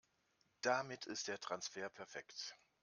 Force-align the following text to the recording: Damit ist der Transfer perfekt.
Damit 0.61 1.05
ist 1.05 1.27
der 1.27 1.39
Transfer 1.39 1.87
perfekt. 1.91 2.57